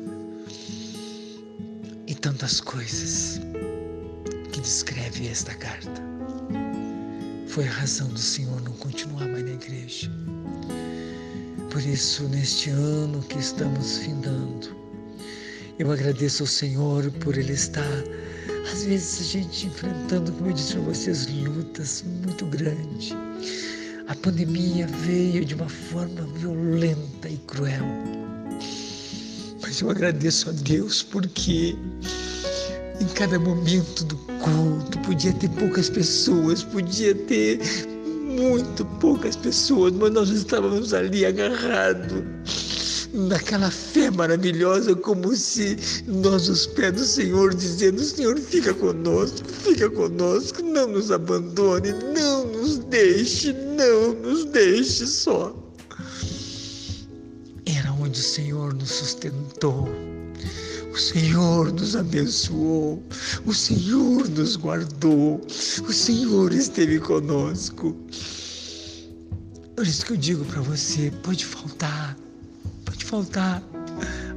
tantas 2.25 2.59
coisas 2.59 3.39
que 4.51 4.59
descreve 4.59 5.27
esta 5.27 5.53
carta. 5.53 6.01
Foi 7.47 7.67
a 7.67 7.71
razão 7.71 8.07
do 8.07 8.17
Senhor 8.17 8.59
não 8.63 8.71
continuar 8.71 9.27
mais 9.27 9.45
na 9.45 9.51
igreja. 9.51 10.11
Por 11.69 11.85
isso, 11.85 12.23
neste 12.29 12.71
ano 12.71 13.21
que 13.21 13.37
estamos 13.37 13.99
findando, 13.99 14.75
eu 15.77 15.91
agradeço 15.91 16.41
ao 16.41 16.47
Senhor 16.47 17.11
por 17.19 17.37
Ele 17.37 17.53
estar, 17.53 18.03
às 18.73 18.85
vezes, 18.85 19.21
a 19.21 19.39
gente 19.39 19.67
enfrentando, 19.67 20.31
como 20.31 20.49
eu 20.49 20.53
disse 20.53 20.73
para 20.73 20.81
vocês, 20.81 21.27
lutas 21.27 22.03
muito 22.25 22.43
grandes 22.47 23.11
A 24.07 24.15
pandemia 24.15 24.87
veio 24.87 25.45
de 25.45 25.53
uma 25.53 25.69
forma 25.69 26.23
violenta 26.39 27.29
e 27.29 27.37
cruel. 27.45 28.24
Mas 29.75 29.81
eu 29.81 29.89
agradeço 29.89 30.49
a 30.49 30.53
Deus 30.53 31.03
porque 31.03 31.75
em 33.01 33.07
cada 33.13 33.37
momento 33.37 34.05
do 34.05 34.15
culto 34.15 34.97
podia 34.99 35.33
ter 35.33 35.49
poucas 35.49 35.89
pessoas, 35.89 36.63
podia 36.63 37.13
ter 37.13 37.59
muito 38.23 38.85
poucas 39.01 39.35
pessoas, 39.35 39.91
mas 39.91 40.13
nós 40.13 40.29
estávamos 40.29 40.93
ali 40.93 41.25
agarrados 41.25 42.23
naquela 43.13 43.69
fé 43.69 44.09
maravilhosa, 44.09 44.95
como 44.95 45.35
se 45.35 45.75
nós 46.07 46.47
os 46.47 46.65
pés 46.67 46.93
do 46.93 47.03
Senhor 47.03 47.53
dizendo, 47.53 48.01
Senhor, 48.01 48.37
fica 48.37 48.73
conosco, 48.73 49.45
fica 49.61 49.89
conosco, 49.89 50.61
não 50.63 50.87
nos 50.87 51.11
abandone, 51.11 51.91
não 52.17 52.45
nos 52.45 52.77
deixe, 52.77 53.51
não 53.51 54.13
nos 54.13 54.45
deixe 54.45 55.05
só. 55.05 55.53
O 58.15 58.17
Senhor 58.17 58.73
nos 58.73 58.91
sustentou. 58.91 59.89
O 60.93 60.97
Senhor 60.97 61.73
nos 61.73 61.97
abençoou, 61.97 63.03
o 63.45 63.53
Senhor 63.53 64.29
nos 64.29 64.55
guardou, 64.55 65.45
o 65.85 65.91
Senhor 65.91 66.53
esteve 66.53 66.97
conosco. 67.01 67.93
Por 69.75 69.85
isso 69.85 70.05
que 70.05 70.13
eu 70.13 70.17
digo 70.17 70.45
para 70.45 70.61
você: 70.61 71.11
pode 71.23 71.45
faltar, 71.45 72.17
pode 72.85 73.03
faltar 73.03 73.61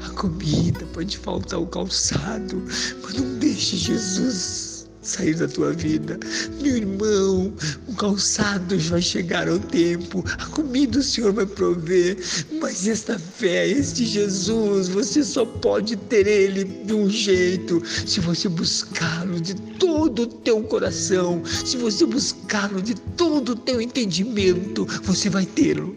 a 0.05 0.11
comida, 0.11 0.85
pode 0.87 1.17
faltar 1.17 1.61
o 1.61 1.67
calçado, 1.69 2.61
mas 3.01 3.15
não 3.15 3.39
deixe 3.39 3.77
Jesus 3.77 4.68
sair 5.09 5.35
da 5.35 5.49
tua 5.49 5.73
vida. 5.73 6.19
Meu 6.61 6.77
irmão, 6.77 7.53
o 7.87 7.95
calçado 7.95 8.79
vai 8.79 9.01
chegar 9.01 9.49
ao 9.49 9.59
tempo, 9.59 10.25
a 10.39 10.47
comida 10.47 10.99
o 10.99 11.03
Senhor 11.03 11.33
vai 11.33 11.47
prover, 11.47 12.17
mas 12.61 12.87
esta 12.87 13.19
fé, 13.19 13.67
este 13.67 14.05
Jesus, 14.05 14.89
você 14.89 15.25
só 15.25 15.45
pode 15.45 15.97
ter 15.97 16.27
ele 16.27 16.65
de 16.65 16.93
um 16.93 17.09
jeito, 17.09 17.83
se 18.07 18.21
você 18.21 18.49
buscá-lo 18.49 19.41
de 19.41 19.55
todo 19.55 20.23
o 20.23 20.27
teu 20.27 20.63
coração, 20.63 21.43
se 21.45 21.77
você 21.77 22.05
buscá-lo 22.05 22.83
de 22.83 22.95
todo 23.17 23.51
o 23.51 23.57
teu 23.57 23.81
entendimento, 23.81 24.87
você 25.03 25.31
vai 25.31 25.47
tê-lo 25.47 25.97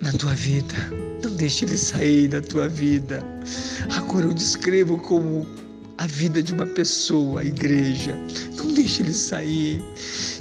na 0.00 0.12
tua 0.12 0.34
vida. 0.34 0.74
Não 1.22 1.30
deixe 1.36 1.64
ele 1.64 1.78
sair 1.78 2.28
da 2.28 2.40
tua 2.42 2.68
vida. 2.68 3.24
Agora 3.96 4.26
eu 4.26 4.34
descrevo 4.34 4.98
como 4.98 5.46
a 5.98 6.06
vida 6.06 6.42
de 6.42 6.52
uma 6.52 6.66
pessoa, 6.66 7.40
a 7.40 7.44
igreja. 7.44 8.14
Não 8.64 8.72
deixe 8.72 9.02
ele 9.02 9.12
sair. 9.12 9.84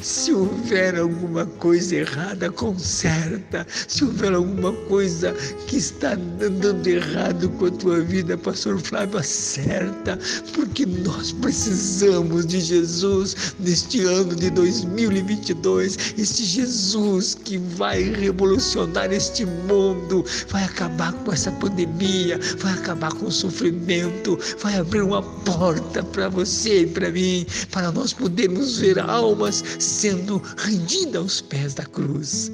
Se 0.01 0.31
houver 0.31 0.97
alguma 0.97 1.45
coisa 1.45 1.95
errada, 1.95 2.49
conserta. 2.51 3.65
Se 3.87 4.03
houver 4.05 4.33
alguma 4.33 4.71
coisa 4.87 5.33
que 5.67 5.77
está 5.77 6.13
andando 6.13 6.87
errado 6.87 7.49
com 7.51 7.65
a 7.65 7.71
tua 7.71 8.01
vida, 8.01 8.37
Pastor 8.37 8.79
Flávio, 8.79 9.17
acerta. 9.17 10.17
Porque 10.53 10.85
nós 10.85 11.31
precisamos 11.33 12.45
de 12.45 12.61
Jesus 12.61 13.55
neste 13.59 14.01
ano 14.01 14.35
de 14.35 14.49
2022. 14.51 15.97
Este 16.17 16.43
Jesus 16.43 17.35
que 17.35 17.57
vai 17.57 18.03
revolucionar 18.03 19.11
este 19.11 19.45
mundo, 19.45 20.25
vai 20.49 20.63
acabar 20.63 21.11
com 21.13 21.31
essa 21.33 21.51
pandemia, 21.51 22.39
vai 22.59 22.73
acabar 22.73 23.11
com 23.13 23.27
o 23.27 23.31
sofrimento, 23.31 24.39
vai 24.61 24.77
abrir 24.77 25.01
uma 25.01 25.21
porta 25.21 26.03
para 26.03 26.29
você 26.29 26.81
e 26.81 26.87
para 26.87 27.09
mim, 27.09 27.45
para 27.71 27.91
nós 27.91 28.12
podermos 28.13 28.77
ver 28.77 28.99
almas 28.99 29.63
sendo 29.79 30.41
rendida 30.57 31.19
aos 31.19 31.41
pés 31.41 31.73
da 31.73 31.85
cruz. 31.85 32.51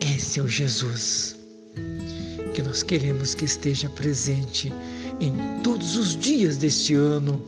Esse 0.00 0.40
é 0.40 0.42
o 0.42 0.48
Jesus 0.48 1.40
que 2.54 2.62
nós 2.62 2.82
queremos 2.82 3.34
que 3.34 3.44
esteja 3.44 3.88
presente 3.88 4.72
em 5.20 5.62
todos 5.62 5.96
os 5.96 6.16
dias 6.16 6.56
deste 6.56 6.94
ano 6.94 7.40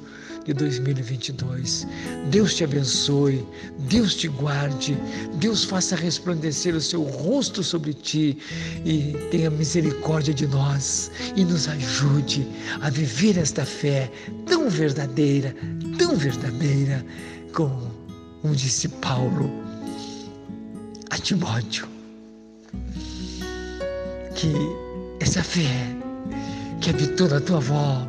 de 0.45 0.53
2022. 0.55 1.87
Deus 2.31 2.55
te 2.55 2.65
abençoe, 2.65 3.47
Deus 3.89 4.15
te 4.15 4.29
guarde, 4.29 4.97
Deus 5.37 5.65
faça 5.65 5.97
resplandecer 5.97 6.75
o 6.75 6.81
seu 6.81 7.03
rosto 7.03 7.63
sobre 7.63 7.95
ti 7.95 8.39
e 8.85 9.17
tenha 9.31 9.51
misericórdia 9.51 10.35
de 10.35 10.47
nós 10.47 11.11
e 11.37 11.45
nos 11.45 11.69
ajude 11.69 12.47
a 12.81 12.91
viver 12.91 13.39
esta 13.39 13.65
fé 13.65 14.11
tão 14.47 14.69
verdadeira, 14.69 15.55
tão 15.99 16.17
verdadeira, 16.17 17.05
como 17.53 17.93
como 18.43 18.57
disse 18.57 18.89
Paulo 18.89 19.49
a 21.11 21.17
Timóteo, 21.17 21.87
que 24.35 24.53
essa 25.21 25.45
fé 25.45 25.97
que 26.81 26.91
habitou 26.91 27.29
na 27.29 27.41
tua 27.41 27.59
avó 27.59 28.09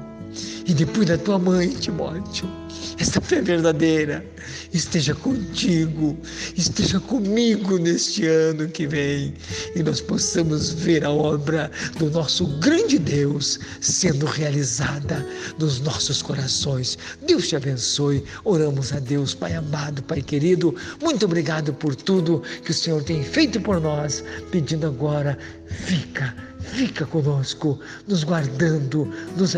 e 0.65 0.73
depois 0.73 1.07
da 1.07 1.17
tua 1.17 1.37
mãe, 1.37 1.69
Timóteo, 1.69 2.49
essa 2.97 3.19
fé 3.19 3.41
verdadeira 3.41 4.25
esteja 4.73 5.13
contigo, 5.13 6.17
esteja 6.55 6.99
comigo 6.99 7.77
neste 7.77 8.25
ano 8.25 8.67
que 8.67 8.87
vem 8.87 9.33
e 9.75 9.83
nós 9.83 9.99
possamos 9.99 10.71
ver 10.71 11.03
a 11.03 11.09
obra 11.09 11.69
do 11.97 12.09
nosso 12.09 12.45
grande 12.59 12.97
Deus 12.97 13.59
sendo 13.81 14.25
realizada 14.25 15.25
nos 15.59 15.79
nossos 15.81 16.21
corações. 16.21 16.97
Deus 17.25 17.47
te 17.47 17.55
abençoe. 17.55 18.23
Oramos 18.43 18.93
a 18.93 18.99
Deus, 18.99 19.33
Pai 19.33 19.53
amado, 19.53 20.01
Pai 20.03 20.21
querido. 20.21 20.73
Muito 21.01 21.25
obrigado 21.25 21.73
por 21.73 21.95
tudo 21.95 22.41
que 22.63 22.71
o 22.71 22.73
Senhor 22.73 23.03
tem 23.03 23.23
feito 23.23 23.59
por 23.59 23.81
nós, 23.81 24.23
pedindo 24.51 24.87
agora, 24.87 25.37
fica 25.69 26.33
fica 26.63 27.05
conosco, 27.05 27.79
nos 28.07 28.23
guardando, 28.23 29.11
nos 29.37 29.55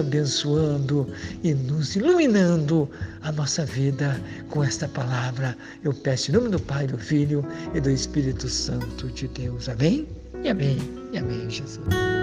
e 1.44 1.54
nos 1.54 1.96
iluminando 1.96 2.90
a 3.22 3.32
nossa 3.32 3.66
vida 3.66 4.20
com 4.50 4.64
esta 4.64 4.88
palavra. 4.88 5.58
Eu 5.84 5.94
peço 5.94 6.32
em 6.32 6.36
nome 6.36 6.50
do 6.50 6.60
Pai, 6.60 6.88
do 6.88 6.98
Filho 6.98 7.46
e 7.74 7.82
do 7.82 7.90
Espírito 7.90 8.48
Santo 8.48 9.08
de 9.10 9.28
Deus. 9.28 9.68
Amém? 9.68 10.08
E 10.44 10.50
amém. 10.50 10.78
E 11.12 11.18
amém, 11.18 11.50
Jesus. 11.50 12.15